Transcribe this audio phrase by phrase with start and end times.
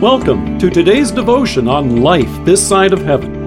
[0.00, 3.44] Welcome to today's devotion on life this side of heaven.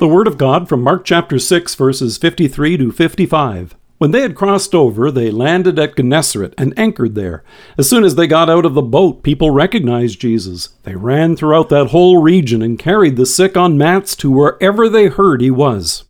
[0.00, 3.76] The Word of God from Mark chapter 6, verses 53 to 55.
[3.98, 7.44] When they had crossed over, they landed at Gennesaret and anchored there.
[7.78, 10.70] As soon as they got out of the boat, people recognized Jesus.
[10.82, 15.06] They ran throughout that whole region and carried the sick on mats to wherever they
[15.06, 16.02] heard he was.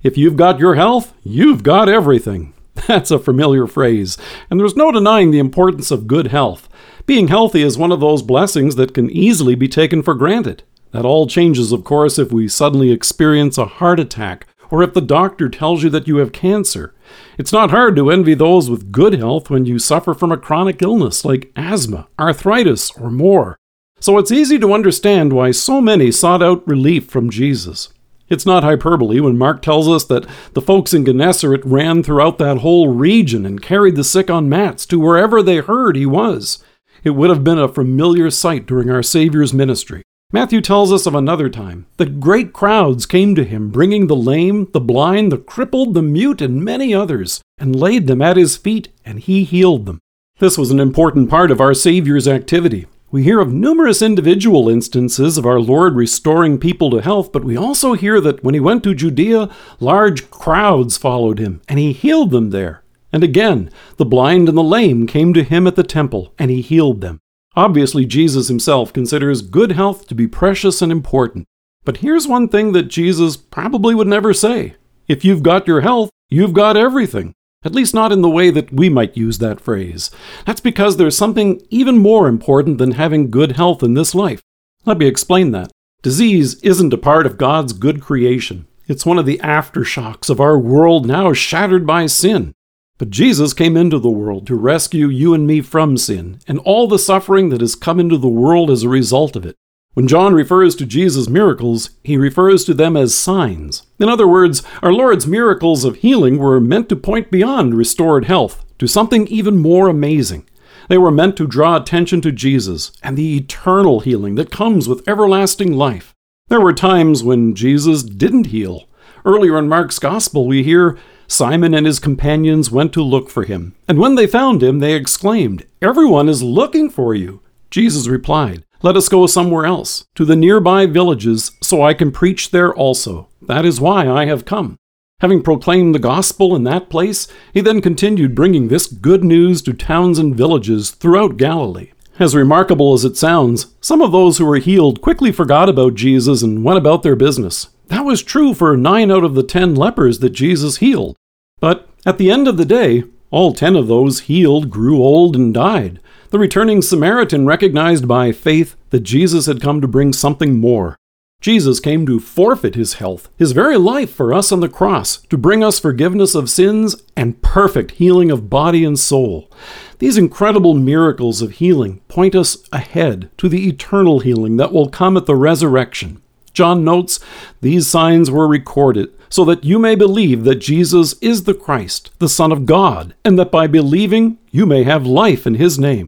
[0.00, 2.54] If you've got your health, you've got everything.
[2.86, 4.18] That's a familiar phrase,
[4.50, 6.68] and there's no denying the importance of good health.
[7.06, 10.62] Being healthy is one of those blessings that can easily be taken for granted.
[10.92, 15.02] That all changes, of course, if we suddenly experience a heart attack or if the
[15.02, 16.94] doctor tells you that you have cancer.
[17.36, 20.80] It's not hard to envy those with good health when you suffer from a chronic
[20.80, 23.58] illness like asthma, arthritis, or more.
[24.00, 27.90] So it's easy to understand why so many sought out relief from Jesus.
[28.30, 32.58] It's not hyperbole when Mark tells us that the folks in Gennesaret ran throughout that
[32.58, 36.64] whole region and carried the sick on mats to wherever they heard he was.
[37.04, 40.02] It would have been a familiar sight during our Savior's ministry.
[40.32, 44.70] Matthew tells us of another time that great crowds came to him, bringing the lame,
[44.72, 48.88] the blind, the crippled, the mute, and many others, and laid them at his feet,
[49.04, 50.00] and he healed them.
[50.38, 52.86] This was an important part of our Savior's activity.
[53.10, 57.54] We hear of numerous individual instances of our Lord restoring people to health, but we
[57.54, 62.30] also hear that when he went to Judea, large crowds followed him, and he healed
[62.30, 62.82] them there.
[63.14, 66.60] And again, the blind and the lame came to him at the temple, and he
[66.60, 67.20] healed them.
[67.54, 71.46] Obviously, Jesus himself considers good health to be precious and important.
[71.84, 74.74] But here's one thing that Jesus probably would never say
[75.06, 77.34] If you've got your health, you've got everything.
[77.64, 80.10] At least not in the way that we might use that phrase.
[80.44, 84.42] That's because there's something even more important than having good health in this life.
[84.86, 85.70] Let me explain that.
[86.02, 88.66] Disease isn't a part of God's good creation.
[88.88, 92.54] It's one of the aftershocks of our world now shattered by sin.
[92.96, 96.86] But Jesus came into the world to rescue you and me from sin and all
[96.86, 99.56] the suffering that has come into the world as a result of it.
[99.94, 103.82] When John refers to Jesus' miracles, he refers to them as signs.
[103.98, 108.64] In other words, our Lord's miracles of healing were meant to point beyond restored health
[108.78, 110.48] to something even more amazing.
[110.88, 115.06] They were meant to draw attention to Jesus and the eternal healing that comes with
[115.08, 116.12] everlasting life.
[116.48, 118.88] There were times when Jesus didn't heal.
[119.24, 123.74] Earlier in Mark's Gospel, we hear, Simon and his companions went to look for him.
[123.88, 127.40] And when they found him, they exclaimed, Everyone is looking for you.
[127.70, 132.50] Jesus replied, Let us go somewhere else, to the nearby villages, so I can preach
[132.50, 133.28] there also.
[133.42, 134.76] That is why I have come.
[135.20, 139.72] Having proclaimed the gospel in that place, he then continued bringing this good news to
[139.72, 141.92] towns and villages throughout Galilee.
[142.18, 146.42] As remarkable as it sounds, some of those who were healed quickly forgot about Jesus
[146.42, 147.70] and went about their business.
[147.88, 151.16] That was true for nine out of the ten lepers that Jesus healed.
[151.58, 153.02] But at the end of the day,
[153.32, 155.98] all ten of those healed grew old and died.
[156.30, 160.96] The returning Samaritan recognized by faith that Jesus had come to bring something more.
[161.44, 165.36] Jesus came to forfeit his health, his very life for us on the cross, to
[165.36, 169.50] bring us forgiveness of sins and perfect healing of body and soul.
[169.98, 175.18] These incredible miracles of healing point us ahead to the eternal healing that will come
[175.18, 176.22] at the resurrection.
[176.54, 177.20] John notes,
[177.60, 182.28] These signs were recorded so that you may believe that Jesus is the Christ, the
[182.30, 186.06] Son of God, and that by believing you may have life in his name.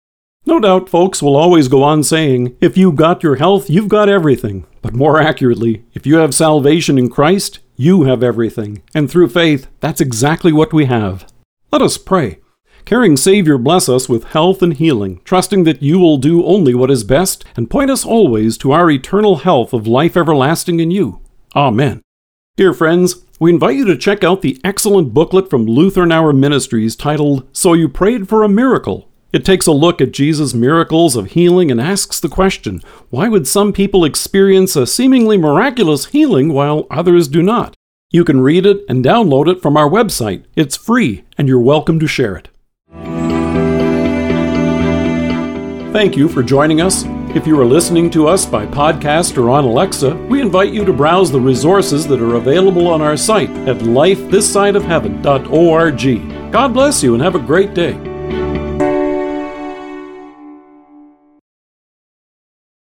[0.48, 4.08] No doubt folks will always go on saying, if you've got your health, you've got
[4.08, 4.64] everything.
[4.80, 8.80] But more accurately, if you have salvation in Christ, you have everything.
[8.94, 11.26] And through faith, that's exactly what we have.
[11.72, 12.38] Let us pray.
[12.84, 16.92] Caring Savior, bless us with health and healing, trusting that you will do only what
[16.92, 21.20] is best and point us always to our eternal health of life everlasting in you.
[21.56, 22.02] Amen.
[22.56, 26.94] Dear friends, we invite you to check out the excellent booklet from Lutheran Hour Ministries
[26.94, 29.10] titled So You Prayed for a Miracle.
[29.32, 33.46] It takes a look at Jesus' miracles of healing and asks the question why would
[33.46, 37.74] some people experience a seemingly miraculous healing while others do not?
[38.10, 40.44] You can read it and download it from our website.
[40.54, 42.48] It's free, and you're welcome to share it.
[45.92, 47.04] Thank you for joining us.
[47.34, 50.92] If you are listening to us by podcast or on Alexa, we invite you to
[50.92, 56.52] browse the resources that are available on our site at lifethissideofheaven.org.
[56.52, 58.05] God bless you and have a great day.